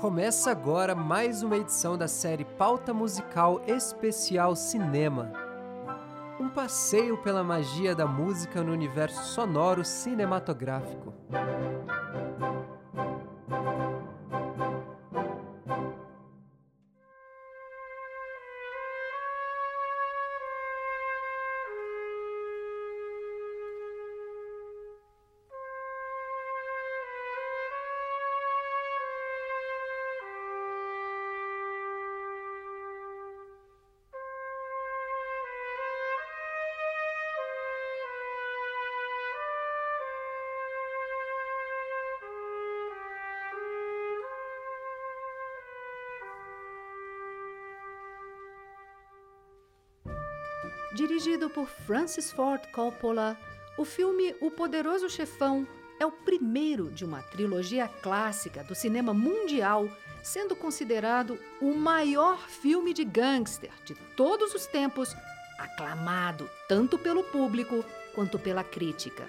Começa 0.00 0.50
agora 0.50 0.94
mais 0.94 1.42
uma 1.42 1.56
edição 1.56 1.96
da 1.96 2.08
série 2.08 2.44
Pauta 2.44 2.92
Musical 2.94 3.60
Especial 3.66 4.56
Cinema. 4.56 5.32
Um 6.40 6.48
passeio 6.48 7.18
pela 7.18 7.44
magia 7.44 7.94
da 7.94 8.06
música 8.06 8.62
no 8.62 8.72
universo 8.72 9.22
sonoro 9.24 9.84
cinematográfico. 9.84 11.12
Dirigido 51.00 51.48
por 51.48 51.66
Francis 51.66 52.30
Ford 52.30 52.60
Coppola, 52.72 53.38
o 53.78 53.86
filme 53.86 54.36
O 54.38 54.50
Poderoso 54.50 55.08
Chefão 55.08 55.66
é 55.98 56.04
o 56.04 56.12
primeiro 56.12 56.90
de 56.90 57.06
uma 57.06 57.22
trilogia 57.22 57.88
clássica 57.88 58.62
do 58.62 58.74
cinema 58.74 59.14
mundial, 59.14 59.88
sendo 60.22 60.54
considerado 60.54 61.38
o 61.58 61.72
maior 61.72 62.46
filme 62.50 62.92
de 62.92 63.02
gangster 63.02 63.72
de 63.82 63.94
todos 64.14 64.54
os 64.54 64.66
tempos, 64.66 65.16
aclamado 65.58 66.50
tanto 66.68 66.98
pelo 66.98 67.24
público 67.24 67.82
quanto 68.14 68.38
pela 68.38 68.62
crítica. 68.62 69.26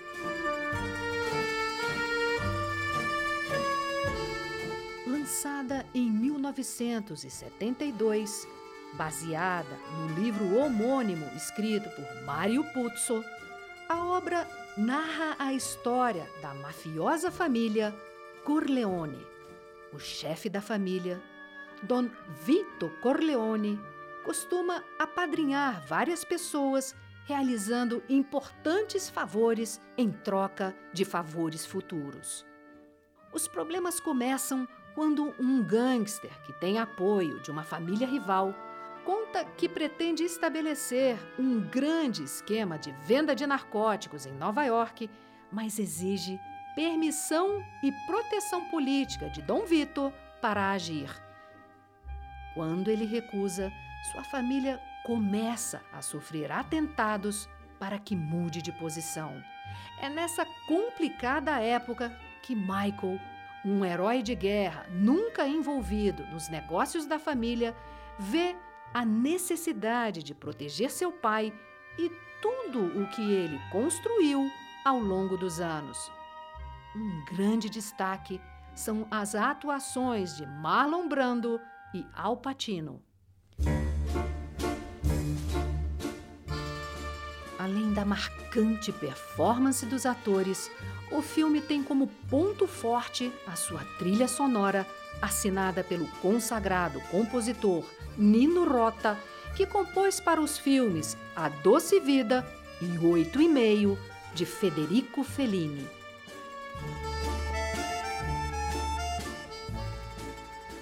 Lançada 5.07 5.85
em 5.95 6.11
1972, 6.11 8.45
Baseada 8.93 9.79
no 9.97 10.19
livro 10.19 10.57
homônimo 10.57 11.25
escrito 11.35 11.89
por 11.91 12.23
Mario 12.23 12.63
Puzo, 12.73 13.23
a 13.87 14.05
obra 14.05 14.47
narra 14.77 15.35
a 15.39 15.53
história 15.53 16.29
da 16.41 16.53
mafiosa 16.53 17.31
família 17.31 17.95
Corleone. 18.43 19.25
O 19.93 19.99
chefe 19.99 20.49
da 20.49 20.61
família, 20.61 21.21
Don 21.83 22.09
Vito 22.43 22.89
Corleone, 23.01 23.79
costuma 24.23 24.83
apadrinhar 24.99 25.85
várias 25.87 26.23
pessoas 26.23 26.95
realizando 27.25 28.03
importantes 28.09 29.09
favores 29.09 29.79
em 29.97 30.11
troca 30.11 30.75
de 30.93 31.05
favores 31.05 31.65
futuros. 31.65 32.45
Os 33.31 33.47
problemas 33.47 33.99
começam 33.99 34.67
quando 34.93 35.33
um 35.39 35.63
gangster 35.63 36.31
que 36.45 36.51
tem 36.53 36.77
apoio 36.77 37.39
de 37.39 37.49
uma 37.49 37.63
família 37.63 38.05
rival 38.05 38.53
conta 39.05 39.43
que 39.43 39.67
pretende 39.67 40.23
estabelecer 40.23 41.17
um 41.37 41.59
grande 41.59 42.23
esquema 42.23 42.77
de 42.77 42.91
venda 42.91 43.35
de 43.35 43.45
narcóticos 43.45 44.25
em 44.25 44.31
Nova 44.31 44.63
York, 44.63 45.09
mas 45.51 45.79
exige 45.79 46.39
permissão 46.75 47.63
e 47.83 47.91
proteção 48.05 48.69
política 48.69 49.29
de 49.29 49.41
Dom 49.41 49.65
Vito 49.65 50.13
para 50.41 50.71
agir. 50.71 51.09
Quando 52.53 52.89
ele 52.89 53.05
recusa, 53.05 53.71
sua 54.11 54.23
família 54.23 54.81
começa 55.03 55.81
a 55.91 56.01
sofrer 56.01 56.51
atentados 56.51 57.49
para 57.79 57.97
que 57.97 58.15
mude 58.15 58.61
de 58.61 58.71
posição. 58.71 59.41
É 59.99 60.09
nessa 60.09 60.45
complicada 60.67 61.59
época 61.59 62.15
que 62.43 62.55
Michael, 62.55 63.19
um 63.63 63.85
herói 63.85 64.21
de 64.21 64.35
guerra 64.35 64.85
nunca 64.89 65.47
envolvido 65.47 66.25
nos 66.27 66.49
negócios 66.49 67.05
da 67.05 67.19
família, 67.19 67.75
vê 68.19 68.55
a 68.93 69.05
necessidade 69.05 70.21
de 70.23 70.33
proteger 70.33 70.91
seu 70.91 71.11
pai 71.11 71.53
e 71.97 72.11
tudo 72.41 73.01
o 73.01 73.07
que 73.09 73.21
ele 73.21 73.59
construiu 73.71 74.49
ao 74.83 74.99
longo 74.99 75.37
dos 75.37 75.59
anos. 75.59 76.11
Um 76.95 77.25
grande 77.33 77.69
destaque 77.69 78.41
são 78.75 79.07
as 79.09 79.35
atuações 79.35 80.35
de 80.35 80.45
Marlon 80.45 81.07
Brando 81.07 81.59
e 81.93 82.05
Al 82.13 82.37
Pacino. 82.37 83.01
Além 87.57 87.93
da 87.93 88.03
marcante 88.03 88.91
performance 88.91 89.85
dos 89.85 90.05
atores, 90.05 90.71
o 91.11 91.21
filme 91.21 91.61
tem 91.61 91.83
como 91.83 92.07
ponto 92.29 92.65
forte 92.67 93.31
a 93.45 93.55
sua 93.55 93.83
trilha 93.97 94.27
sonora, 94.27 94.87
assinada 95.21 95.83
pelo 95.83 96.07
consagrado 96.21 96.99
compositor 97.11 97.83
Nino 98.17 98.67
Rota, 98.67 99.17
que 99.55 99.65
compôs 99.65 100.19
para 100.19 100.41
os 100.41 100.57
filmes 100.57 101.17
A 101.35 101.49
Doce 101.49 101.99
Vida 101.99 102.47
e 102.81 102.97
Oito 103.05 103.41
e 103.41 103.47
Meio, 103.47 103.97
de 104.33 104.45
Federico 104.45 105.23
Fellini. 105.23 105.85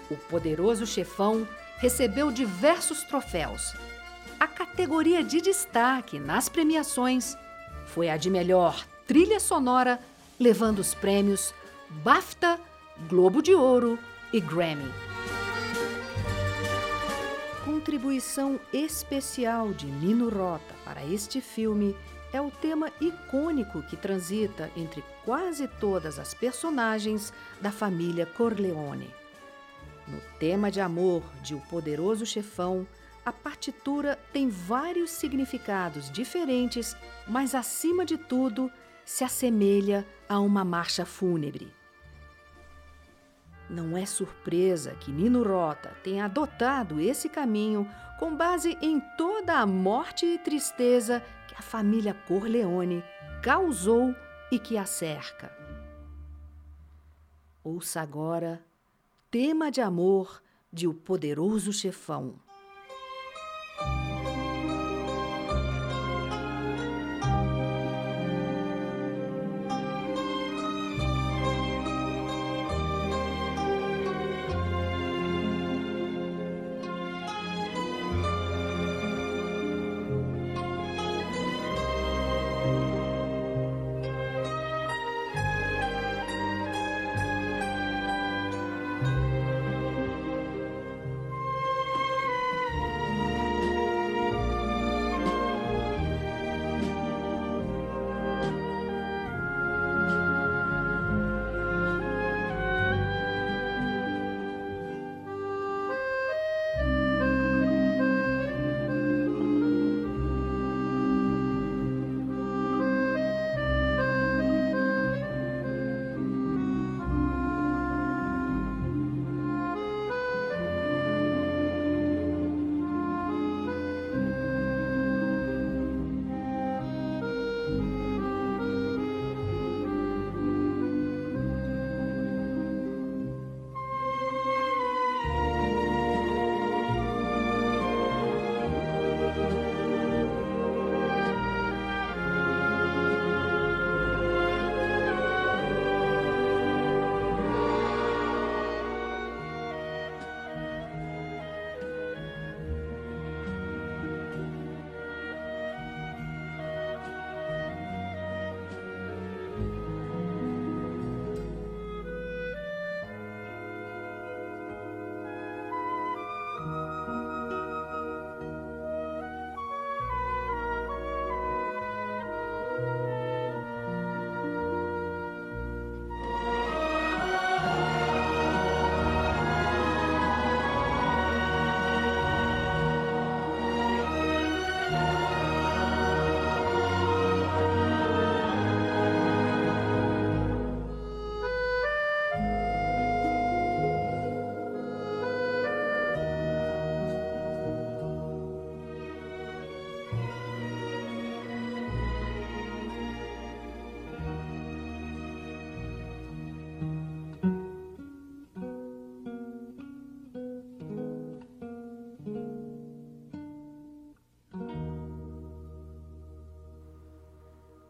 O 0.10 0.16
Poderoso 0.16 0.86
Chefão 0.86 1.48
recebeu 1.78 2.32
diversos 2.32 3.04
troféus. 3.04 3.74
A 4.40 4.48
categoria 4.48 5.24
de 5.24 5.42
destaque 5.42 6.20
nas 6.20 6.48
premiações 6.48 7.36
foi 7.88 8.10
a 8.10 8.18
de 8.18 8.30
melhor 8.30 8.86
trilha 9.08 9.40
sonora, 9.40 10.00
levando 10.40 10.80
os 10.80 10.94
prêmios 10.94 11.54
BAFTA, 12.04 12.60
Globo 13.08 13.42
de 13.42 13.54
Ouro 13.54 14.00
e 14.32 14.40
Grammy 14.40 14.90
contribuição 17.70 18.60
especial 18.74 19.74
de 19.74 19.86
Nino 19.86 20.28
Rota 20.28 20.74
para 20.84 21.06
este 21.06 21.40
filme 21.40 21.96
é 22.34 22.42
o 22.42 22.52
tema 22.52 22.92
icônico 23.00 23.82
que 23.84 23.96
transita 23.96 24.70
entre 24.76 25.04
quase 25.24 25.68
todas 25.68 26.20
as 26.20 26.34
personagens 26.34 27.32
da 27.62 27.72
família 27.72 28.26
Corleone. 28.26 29.10
No 30.08 30.20
tema 30.40 30.70
de 30.70 30.82
amor 30.82 31.24
de 31.42 31.56
O 31.56 31.62
Poderoso 31.62 32.26
Chefão, 32.26 32.88
a 33.26 33.32
partitura 33.32 34.20
tem 34.34 34.50
vários 34.50 35.12
significados 35.12 36.12
diferentes, 36.12 36.98
mas 37.28 37.56
acima 37.56 38.04
de 38.04 38.18
tudo 38.18 38.72
se 39.10 39.24
assemelha 39.24 40.06
a 40.30 40.40
uma 40.40 40.64
marcha 40.64 41.04
fúnebre. 41.04 41.74
Não 43.68 43.98
é 43.98 44.06
surpresa 44.06 44.94
que 44.94 45.12
Nino 45.12 45.42
Rota 45.42 45.90
tenha 46.04 46.26
adotado 46.26 47.02
esse 47.02 47.28
caminho 47.28 47.90
com 48.20 48.36
base 48.36 48.78
em 48.84 49.00
toda 49.18 49.58
a 49.58 49.66
morte 49.66 50.28
e 50.28 50.38
tristeza 50.38 51.24
que 51.48 51.56
a 51.56 51.62
família 51.62 52.14
Corleone 52.14 53.04
causou 53.42 54.14
e 54.52 54.60
que 54.60 54.78
a 54.78 54.86
cerca. 54.86 55.52
Ouça 57.64 58.02
agora 58.02 58.64
Tema 59.32 59.72
de 59.72 59.82
Amor 59.82 60.40
de 60.72 60.88
O 60.88 60.94
Poderoso 60.94 61.74
Chefão. 61.74 62.36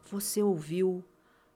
Você 0.09 0.41
ouviu 0.41 1.03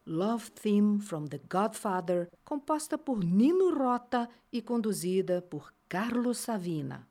Love 0.05 0.51
Theme 0.51 0.99
from 0.99 1.25
the 1.27 1.39
Godfather, 1.49 2.29
composta 2.43 2.97
por 2.97 3.23
Nino 3.23 3.73
Rota 3.73 4.29
e 4.51 4.61
conduzida 4.61 5.41
por 5.41 5.73
Carlos 5.87 6.39
Savina. 6.39 7.07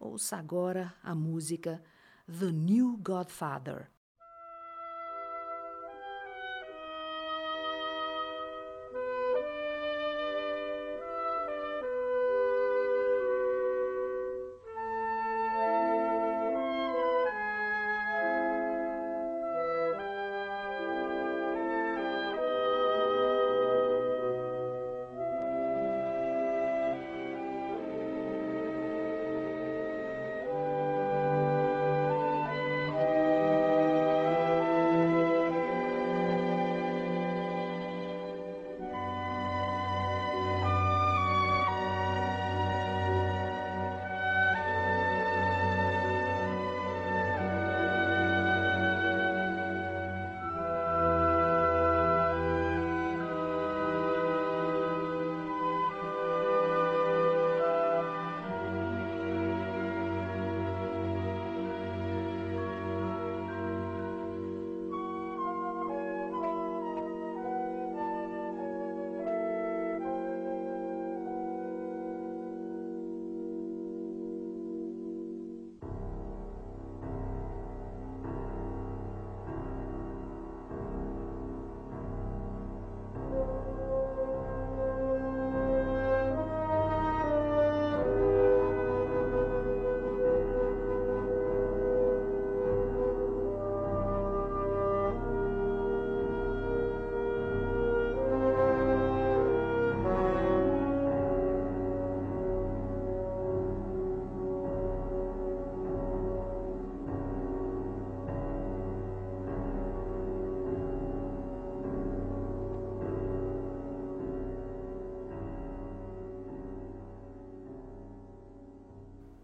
Ouça 0.00 0.36
agora 0.36 0.92
a 1.02 1.14
música 1.14 1.80
The 2.26 2.50
New 2.50 2.96
Godfather, 2.96 3.88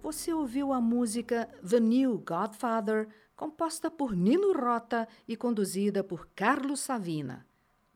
você 0.09 0.33
ouviu 0.33 0.73
a 0.73 0.81
música 0.81 1.47
The 1.69 1.79
New 1.79 2.25
Godfather, 2.27 3.09
composta 3.37 3.91
por 3.91 4.17
Nino 4.17 4.55
Rota 4.55 5.07
e 5.29 5.37
conduzida 5.37 6.03
por 6.03 6.31
Carlos 6.35 6.81
Savina. 6.81 7.47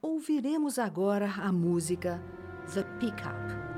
Ouviremos 0.02 0.78
agora 0.78 1.32
a 1.38 1.50
música 1.50 2.22
The 2.74 2.82
Pickup. 2.98 3.71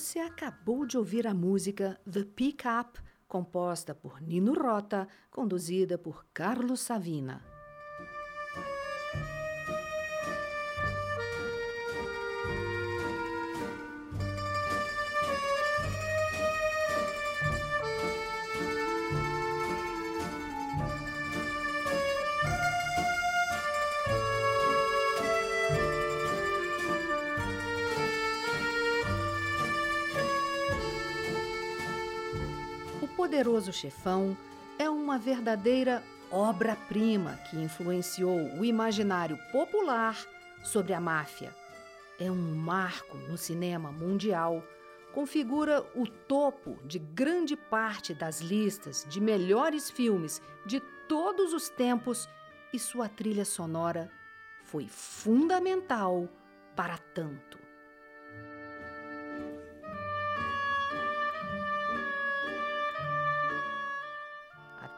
Você 0.00 0.18
acabou 0.18 0.86
de 0.86 0.96
ouvir 0.96 1.26
a 1.26 1.34
música 1.34 2.00
The 2.10 2.24
Pick 2.24 2.62
Up, 2.64 2.98
composta 3.28 3.94
por 3.94 4.18
Nino 4.22 4.54
Rota, 4.54 5.06
conduzida 5.30 5.98
por 5.98 6.24
Carlos 6.32 6.80
Savina. 6.80 7.49
Poderoso 33.20 33.70
Chefão 33.70 34.34
é 34.78 34.88
uma 34.88 35.18
verdadeira 35.18 36.02
obra-prima 36.30 37.38
que 37.50 37.56
influenciou 37.58 38.50
o 38.58 38.64
imaginário 38.64 39.36
popular 39.52 40.16
sobre 40.64 40.94
a 40.94 41.00
máfia. 41.02 41.54
É 42.18 42.30
um 42.30 42.54
marco 42.56 43.18
no 43.18 43.36
cinema 43.36 43.92
mundial, 43.92 44.64
configura 45.12 45.84
o 45.94 46.06
topo 46.06 46.78
de 46.86 46.98
grande 46.98 47.56
parte 47.56 48.14
das 48.14 48.40
listas 48.40 49.06
de 49.06 49.20
melhores 49.20 49.90
filmes 49.90 50.40
de 50.64 50.80
todos 51.06 51.52
os 51.52 51.68
tempos 51.68 52.26
e 52.72 52.78
sua 52.78 53.06
trilha 53.06 53.44
sonora 53.44 54.10
foi 54.64 54.88
fundamental 54.88 56.26
para 56.74 56.96
tanto. 56.96 57.59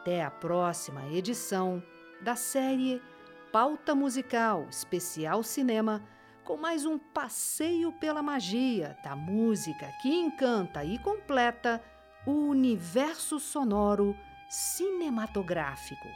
Até 0.03 0.21
a 0.21 0.29
próxima 0.29 1.07
edição 1.13 1.81
da 2.19 2.35
série 2.35 3.01
Pauta 3.53 3.95
Musical 3.95 4.67
Especial 4.69 5.41
Cinema, 5.43 6.03
com 6.43 6.57
mais 6.57 6.85
um 6.85 6.99
passeio 6.99 7.89
pela 7.93 8.21
magia 8.21 8.97
da 9.01 9.15
música 9.15 9.87
que 10.01 10.13
encanta 10.13 10.83
e 10.83 10.99
completa 10.99 11.81
o 12.27 12.31
universo 12.31 13.39
sonoro 13.39 14.13
cinematográfico. 14.49 16.09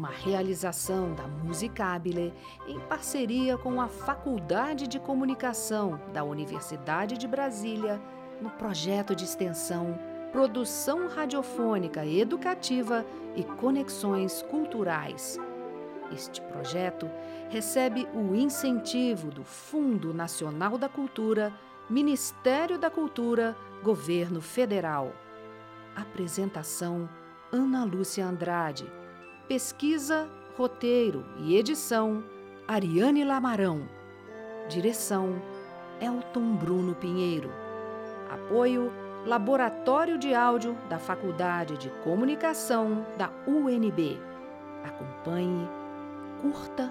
Uma 0.00 0.08
realização 0.08 1.14
da 1.14 1.28
Musicabile 1.28 2.32
em 2.66 2.80
parceria 2.80 3.58
com 3.58 3.82
a 3.82 3.86
Faculdade 3.86 4.86
de 4.86 4.98
Comunicação 4.98 6.00
da 6.14 6.24
Universidade 6.24 7.18
de 7.18 7.28
Brasília, 7.28 8.00
no 8.40 8.48
projeto 8.48 9.14
de 9.14 9.24
extensão 9.24 9.98
Produção 10.32 11.06
Radiofônica 11.06 12.06
Educativa 12.06 13.04
e 13.36 13.44
Conexões 13.44 14.40
Culturais. 14.40 15.38
Este 16.10 16.40
projeto 16.40 17.06
recebe 17.50 18.08
o 18.14 18.34
incentivo 18.34 19.30
do 19.30 19.44
Fundo 19.44 20.14
Nacional 20.14 20.78
da 20.78 20.88
Cultura, 20.88 21.52
Ministério 21.90 22.78
da 22.78 22.88
Cultura, 22.88 23.54
Governo 23.82 24.40
Federal. 24.40 25.12
Apresentação 25.94 27.06
Ana 27.52 27.84
Lúcia 27.84 28.24
Andrade 28.24 28.99
Pesquisa, 29.50 30.28
roteiro 30.56 31.24
e 31.38 31.56
edição: 31.56 32.22
Ariane 32.68 33.24
Lamarão. 33.24 33.82
Direção: 34.68 35.42
Elton 36.00 36.54
Bruno 36.54 36.94
Pinheiro. 36.94 37.50
Apoio: 38.30 38.92
Laboratório 39.26 40.16
de 40.16 40.32
Áudio 40.32 40.78
da 40.88 41.00
Faculdade 41.00 41.76
de 41.78 41.90
Comunicação 42.04 43.04
da 43.18 43.28
UNB. 43.44 44.20
Acompanhe, 44.84 45.68
curta, 46.40 46.88